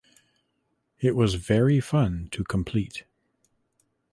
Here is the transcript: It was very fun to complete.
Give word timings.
It 0.99 1.15
was 1.15 1.35
very 1.35 1.79
fun 1.79 2.29
to 2.31 2.43
complete. 2.43 3.03